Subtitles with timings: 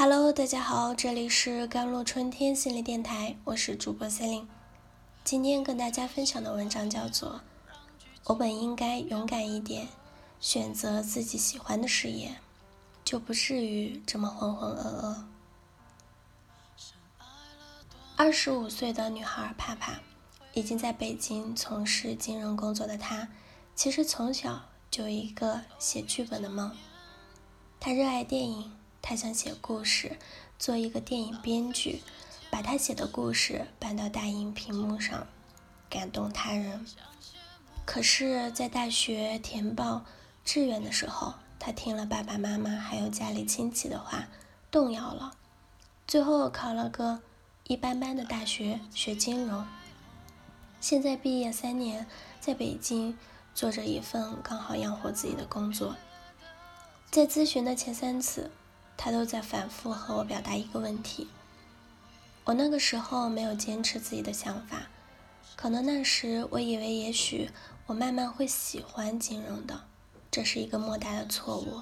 [0.00, 4.48] Hello，大家好，这里是甘露春天心理电台，我是主播 c e l i n e
[5.24, 7.30] 今天跟大家分享的文章叫做
[8.26, 9.88] 《我本应该勇敢一点，
[10.38, 12.36] 选择自己喜欢的事业，
[13.04, 15.16] 就不至于这么浑浑噩噩》。
[18.14, 19.98] 二十五岁的女孩帕帕，
[20.52, 23.26] 已经在北京从事金融工作的她，
[23.74, 24.62] 其实从小
[24.92, 26.70] 就有一个写剧本的梦。
[27.80, 28.77] 她热爱电影。
[29.00, 30.18] 他想写故事，
[30.58, 32.02] 做一个电影编剧，
[32.50, 35.26] 把他写的故事搬到大荧屏幕上，
[35.88, 36.84] 感动他人。
[37.86, 40.04] 可是，在大学填报
[40.44, 44.28] 志愿的时候，他听了爸爸妈妈还有家里亲戚的话，
[44.70, 45.32] 动摇了。
[46.06, 47.20] 最后考了个
[47.64, 49.66] 一般般的大学，学金融。
[50.80, 52.06] 现在毕业三年，
[52.40, 53.16] 在北京
[53.54, 55.96] 做着一份刚好养活自己的工作。
[57.10, 58.50] 在咨询的前三次。
[58.98, 61.28] 他都在反复和我表达一个问题：
[62.44, 64.88] 我那个时候没有坚持自己的想法，
[65.56, 67.50] 可能那时我以为也许
[67.86, 69.84] 我慢慢会喜欢金融的，
[70.30, 71.80] 这是一个莫大的错误。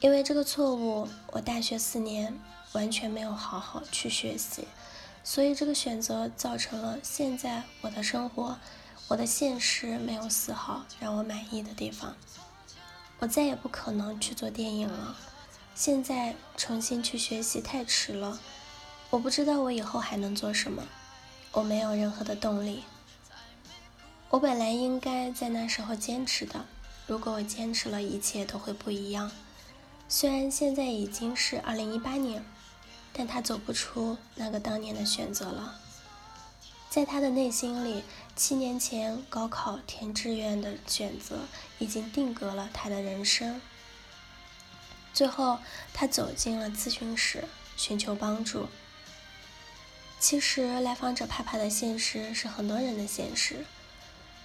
[0.00, 2.38] 因为这个错误，我大学四年
[2.72, 4.66] 完全没有好好去学习，
[5.22, 8.56] 所以这个选择造成了现在我的生活，
[9.08, 12.16] 我的现实没有丝毫让我满意的地方。
[13.18, 15.16] 我再也不可能去做电影了。
[15.78, 18.40] 现在重新去学习太迟了，
[19.10, 20.82] 我不知道我以后还能做什么，
[21.52, 22.82] 我没有任何的动力。
[24.28, 26.66] 我本来应该在那时候坚持的，
[27.06, 29.30] 如果我坚持了，一切都会不一样。
[30.08, 32.44] 虽然现在已经是二零一八年，
[33.12, 35.78] 但他走不出那个当年的选择了。
[36.90, 38.02] 在他的内心里，
[38.34, 41.42] 七年前高考填志愿的选择
[41.78, 43.60] 已经定格了他的人生。
[45.12, 45.58] 最后，
[45.92, 47.44] 他走进了咨询室，
[47.76, 48.68] 寻求帮助。
[50.20, 53.64] 其实，来访者怕怕的现实是很多人的现实。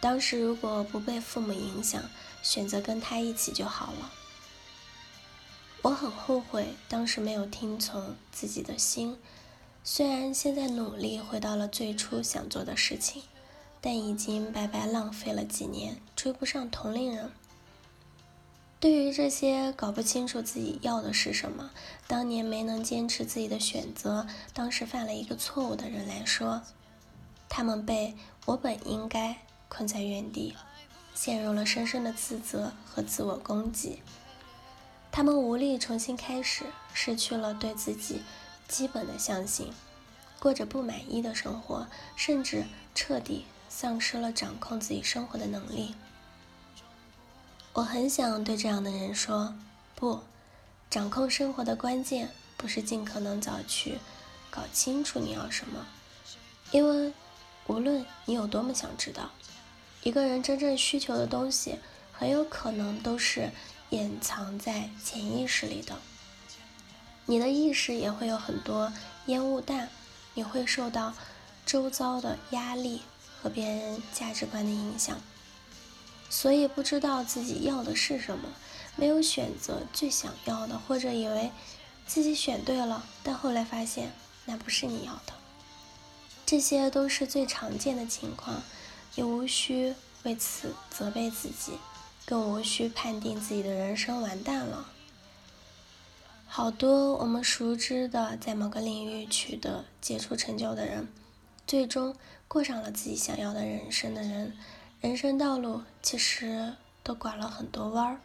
[0.00, 2.02] 当时如果不被父母影响，
[2.42, 4.12] 选择跟他一起就好了。
[5.82, 9.18] 我很后悔当时没有听从自己的心，
[9.84, 13.22] 虽然现在努力回到了最初想做的事情，
[13.80, 17.30] 但已经白白浪费了几年，追不上同龄人。
[18.78, 21.70] 对于这些搞不清楚自己要的是什么，
[22.06, 26.62] 当年没能坚持自己的选择，当时犯了一个错误的人来说，
[27.48, 29.38] 他们被我本应该
[29.68, 30.54] 困在原地，
[31.14, 34.02] 陷入了深深的自责和自我攻击。
[35.10, 38.20] 他们无力重新开始，失去了对自己
[38.68, 39.72] 基本的相信，
[40.38, 45.94] 过着不满意的生活，甚至彻底丧失了掌控自己生活的能力。
[47.76, 49.54] 我很想对这样的人说：
[49.94, 50.20] 不，
[50.88, 53.98] 掌控生活的关键不是尽可能早去
[54.48, 55.86] 搞清楚你要什么，
[56.70, 57.12] 因为
[57.66, 59.30] 无论你有多么想知道，
[60.02, 61.78] 一个人真正需求的东西，
[62.14, 63.50] 很有可能都是
[63.90, 65.96] 掩藏在潜意识里的。
[67.26, 68.90] 你的意识也会有很多
[69.26, 69.90] 烟雾弹，
[70.32, 71.12] 你会受到
[71.66, 73.02] 周遭的压力
[73.38, 75.20] 和别人价值观的影响。
[76.28, 78.48] 所以不知道自己要的是什么，
[78.96, 81.50] 没有选择最想要的，或者以为
[82.06, 84.12] 自己选对了，但后来发现
[84.44, 85.32] 那不是你要的。
[86.44, 88.62] 这些都是最常见的情况，
[89.14, 89.94] 也无需
[90.24, 91.72] 为此责备自己，
[92.24, 94.88] 更无需判定自己的人生完蛋了。
[96.46, 101.08] 好多我们熟知的在某个领域取得杰出成就的人，
[101.66, 102.14] 最终
[102.46, 104.56] 过上了自己想要的人生的人。
[105.00, 108.20] 人生道路其实都拐了很多弯儿，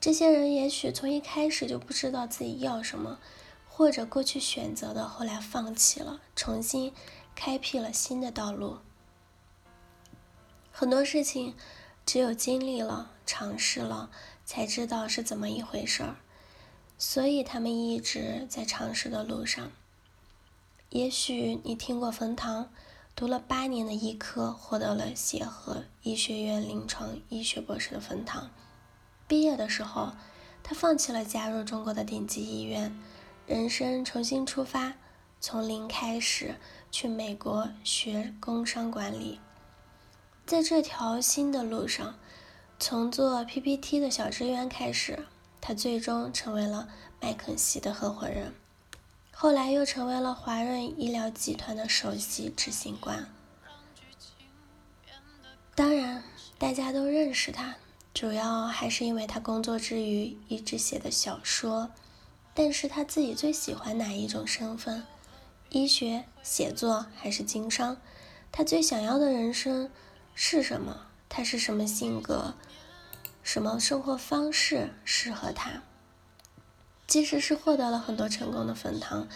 [0.00, 3.20] 这些人也许从一开始就不知道自己要什么，
[3.68, 6.92] 或者过去选择的后来放弃了，重新
[7.34, 8.78] 开辟了新的道路。
[10.72, 11.54] 很多事情
[12.04, 14.10] 只有经历了、尝试了，
[14.44, 16.16] 才知道是怎么一回事儿，
[16.98, 19.70] 所以他们一直在尝试的路上。
[20.88, 22.70] 也许你听过冯唐。
[23.16, 28.50] 读了八年的医科，获得了协和医学院临床医学博士的分堂。
[29.28, 30.14] 毕业的时候，
[30.64, 32.92] 他放弃了加入中国的顶级医院，
[33.46, 34.94] 人生重新出发，
[35.40, 36.56] 从零开始
[36.90, 39.38] 去美国学工商管理。
[40.44, 42.16] 在这条新的路上，
[42.80, 45.24] 从做 PPT 的小职员开始，
[45.60, 46.88] 他最终成为了
[47.20, 48.52] 麦肯锡的合伙人。
[49.36, 53.28] 后来又成为了华润医疗集团的首席执行官。
[55.74, 56.22] 当然，
[56.56, 57.74] 大家都认识他，
[58.14, 61.90] 主要还是因为他工作之余一直写的小说，
[62.54, 65.04] 但是他自己最喜欢哪一种身份？
[65.70, 67.96] 医学、写作还是经商？
[68.52, 69.90] 他最想要的人生
[70.34, 71.06] 是什么？
[71.28, 72.54] 他是什么性格？
[73.42, 75.82] 什么生活方式适合他？
[77.06, 79.28] 即使是获得了很多成功的粉糖，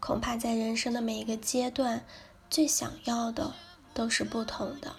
[0.00, 2.04] 恐怕在人生的每一个阶段，
[2.48, 3.54] 最想要的
[3.92, 4.96] 都是不同的。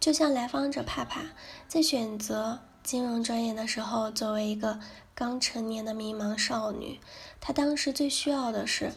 [0.00, 1.22] 就像来访者帕帕
[1.66, 4.78] 在选择金融专业的时候，作为一个
[5.14, 7.00] 刚成年的迷茫少女，
[7.40, 8.92] 她当时最需要的是。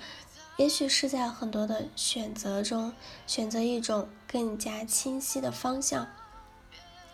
[0.57, 2.91] 也许是在很多的选择中，
[3.25, 6.05] 选择一种更加清晰的方向，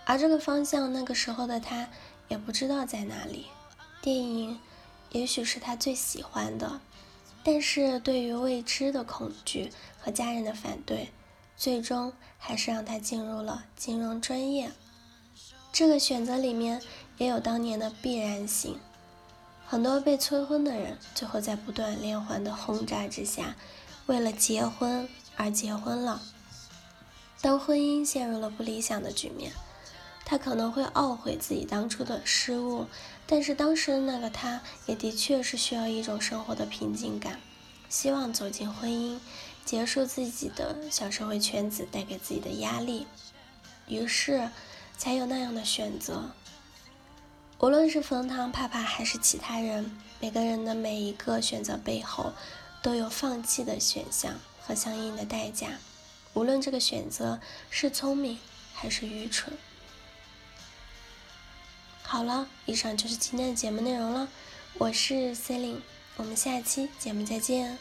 [0.03, 1.87] 而这个方向，那个时候的她
[2.27, 3.45] 也不知道在哪里。
[4.01, 4.59] 电影
[5.15, 6.81] 也许是他最喜欢的，
[7.41, 11.09] 但是对于未知的恐惧和家人的反对，
[11.55, 14.73] 最终还是让他进入了金融专业。
[15.71, 16.81] 这个选择里面
[17.17, 18.77] 也有当年的必然性。
[19.65, 23.55] 很多被催婚的人，最后在不断连环的轰炸之下，
[24.07, 25.07] 为了结婚
[25.37, 26.21] 而结婚了。
[27.39, 29.53] 当婚姻陷入了不理想的局面，
[30.25, 32.87] 他可能会懊悔自己当初的失误，
[33.27, 37.39] 但是当时的那个他，也的确是需要一种生活的平静感，
[37.87, 39.19] 希望走进婚姻，
[39.63, 43.05] 结束自己的小社会圈子带给自己的压力，
[43.87, 44.49] 于是
[44.97, 46.31] 才有那样的选择。
[47.59, 52.33] 无论是冯唐、帕帕还是其他人，每个人的每一个选择背后，
[52.81, 55.77] 都有放弃的选项和相应的代价。
[56.33, 57.39] 无论这个选择
[57.69, 58.39] 是聪明
[58.73, 59.57] 还是愚蠢。
[62.15, 64.29] 好了，以上就是今天的节目内容了。
[64.77, 65.81] 我是 c e l i n e
[66.15, 67.77] 我们下期节目再见。